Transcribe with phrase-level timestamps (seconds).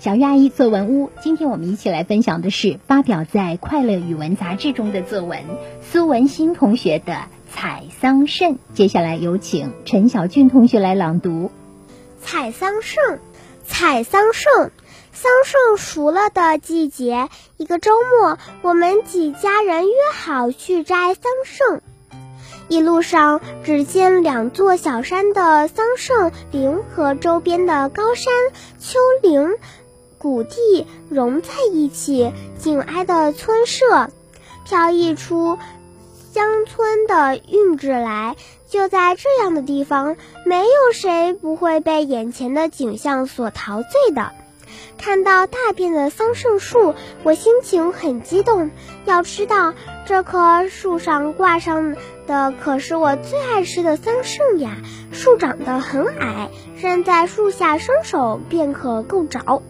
[0.00, 5.44] 小月阿姨作文屋，今天我们一起来分享的是发表在《快乐语文》杂志中的作文，
[5.82, 7.12] 苏文新同学的
[7.52, 8.52] 《采桑葚》。
[8.72, 11.50] 接下来有请陈小俊同学来朗读
[12.24, 13.16] 《采桑葚》。
[13.66, 14.70] 采桑葚，
[15.12, 17.28] 桑葚熟了的季节，
[17.58, 17.92] 一个周
[18.22, 21.80] 末，我们几家人约好去摘桑葚。
[22.68, 28.32] 一路上，只见两座小山的桑葚林和周边的高山、
[28.78, 29.50] 丘陵。
[30.20, 34.10] 谷地融在一起，紧挨的村舍，
[34.66, 35.56] 飘溢出
[36.34, 38.36] 乡村的韵致来。
[38.68, 44.30] 就在这样的地方，没有谁不会被眼前的景象所陶醉的。
[44.98, 48.70] 看到大片的桑葚树，我心情很激动。
[49.06, 49.72] 要知道，
[50.06, 54.76] 这棵树上挂上的可是我最爱吃的桑葚呀！
[55.12, 56.50] 树长得很矮，
[56.80, 59.62] 站在树下，伸手便可够着。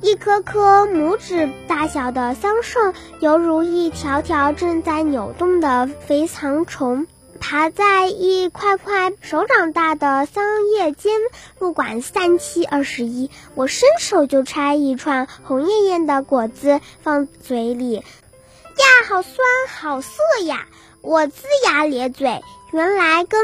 [0.00, 7.06] 一颗颗拇指大小的桑葚，犹如一条条正在扭动的肥肠虫，
[7.40, 11.12] 爬在一块块手掌大的桑叶间。
[11.58, 17.94] 不管三七二十一，我伸手就摘一串红艳艳的果子放嘴里。
[17.94, 19.36] 呀，好酸，
[19.68, 20.12] 好涩
[20.44, 20.66] 呀！
[21.00, 21.32] 我龇
[21.64, 22.40] 牙咧嘴，
[22.72, 23.40] 原来跟。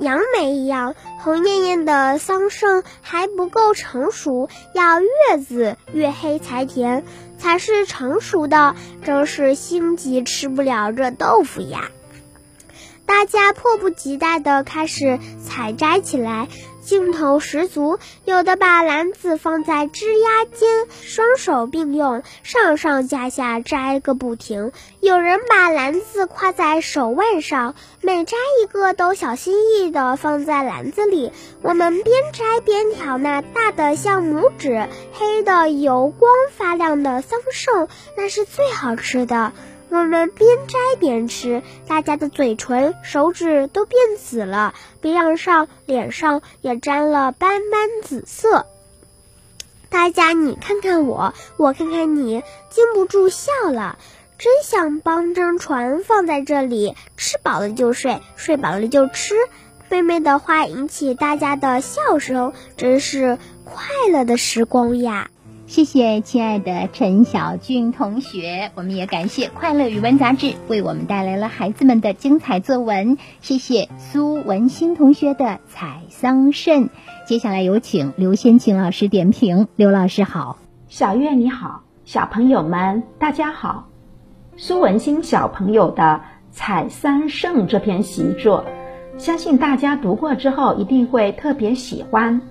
[0.00, 7.04] 杨梅一样红艳艳的桑葚还不够成熟，要越紫越黑才甜，
[7.38, 8.74] 才是成熟的。
[9.04, 11.90] 真是心急吃不了热豆腐呀！
[13.04, 16.48] 大家迫不及待地开始采摘起来。
[16.84, 31.30] 劲头十足，有的把篮子放在枝丫间，双手并用，上上下下摘个不停；有人把篮子挎在手腕上，每摘一个都小心翼翼地放在篮子里。
[31.62, 39.52] 我们边摘边挑那大的像拇指、黑的油光发亮的桑葚，那是最好吃的。
[39.92, 44.72] 我们边摘边吃，大家的嘴唇、手指都变紫了，
[45.02, 48.64] 鼻梁上、脸上也沾了斑斑紫色。
[49.90, 53.98] 大家你看看我，我看看你，禁不住笑了。
[54.38, 59.34] 真想帮张船放在这里，吃饱了就睡，睡饱了就吃。
[59.90, 63.36] 妹妹的话引起大家的笑声，真是
[63.66, 65.28] 快乐的时光呀。
[65.72, 73.16] 谢谢亲爱的陈小俊同学，我们也感谢《快乐语文》杂志为我们带来了孩子们的精彩作文。
[73.40, 76.80] 谢谢苏文新同学的《采桑葚》。
[77.26, 79.66] 接下来有请刘先晴老师点评。
[79.76, 83.88] 刘老师好，小月你好，小朋友们大家好。
[84.58, 86.02] 苏文新小朋友的
[86.50, 88.62] 《采桑葚》这篇习作，
[89.16, 92.42] 相信大家读过之后一定会特别喜欢。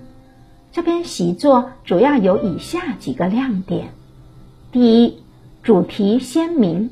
[0.72, 3.90] 这篇习作主要有以下几个亮点：
[4.72, 5.22] 第一，
[5.62, 6.88] 主题鲜明，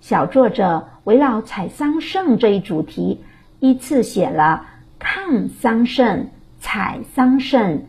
[0.00, 3.20] 小作者围绕采桑葚这一主题，
[3.60, 4.64] 依次写了
[4.98, 6.28] 看桑葚、
[6.58, 7.80] 采桑葚、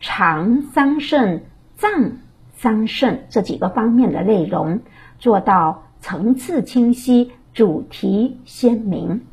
[0.00, 1.40] 尝桑葚、
[1.76, 2.16] 葬
[2.56, 4.80] 桑葚这几个方面的内容，
[5.18, 9.26] 做到层次清晰、主题鲜明。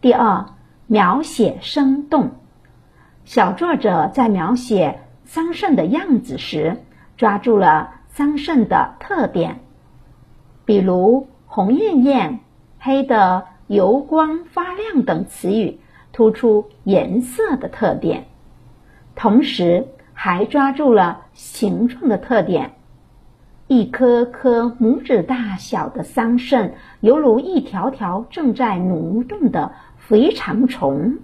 [0.00, 0.46] 第二，
[0.86, 2.30] 描写生动。
[3.28, 6.78] 小作者在描写桑葚的样子时，
[7.18, 9.60] 抓住了桑葚的特点，
[10.64, 12.40] 比如红艳艳、
[12.78, 15.78] 黑的油光发亮等词语，
[16.10, 18.28] 突出颜色的特点，
[19.14, 22.76] 同时还抓住了形状的特点。
[23.66, 31.18] 一颗颗拇指大小的桑葚，犹如一条条正在蠕动的肥肠虫。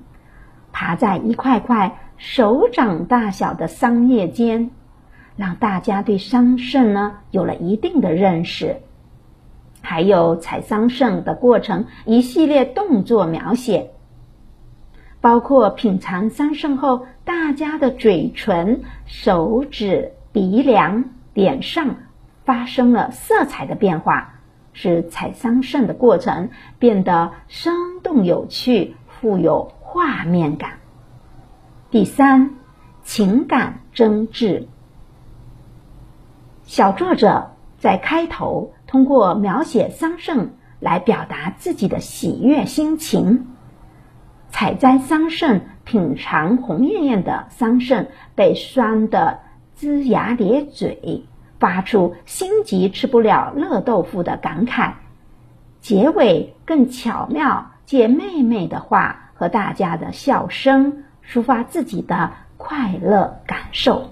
[0.74, 4.72] 爬在一块块手掌大小的桑叶间，
[5.36, 8.78] 让大家对桑葚呢有了一定的认识。
[9.80, 13.92] 还有采桑葚的过程一系列动作描写，
[15.20, 21.04] 包括品尝桑葚后大家的嘴唇、手指、鼻梁、
[21.34, 21.96] 脸上
[22.44, 24.40] 发生了色彩的变化，
[24.72, 26.48] 使采桑葚的过程
[26.80, 29.70] 变得生动有趣、富有。
[29.94, 30.80] 画面感。
[31.88, 32.56] 第三，
[33.04, 34.66] 情感真挚。
[36.64, 40.48] 小作者在开头通过描写桑葚
[40.80, 43.46] 来表达自己的喜悦心情。
[44.48, 49.38] 采摘桑葚，品尝红艳艳的桑葚被酸的
[49.78, 51.24] 龇牙咧嘴，
[51.60, 54.94] 发出心急吃不了热豆腐的感慨。
[55.80, 59.20] 结尾更巧妙，借妹妹的话。
[59.34, 64.10] 和大家的笑声，抒发自己的快乐感受。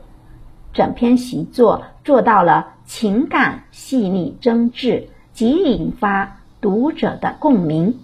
[0.72, 7.98] 整篇习作做到了情感细腻真挚，及引发读者的共鸣。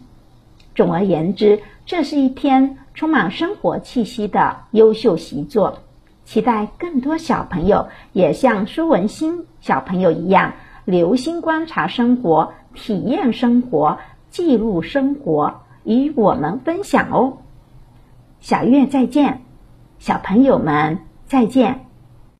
[0.75, 5.79] 总而言之，这是一篇充满生活气息的优秀习作。
[6.25, 10.53] 期待更多小朋友也像舒文新小朋友一样，
[10.85, 13.99] 留心观察生活，体验生活，
[14.29, 17.39] 记录生活，与我们分享哦。
[18.41, 19.41] 小月再见，
[19.99, 21.88] 小朋友们再见。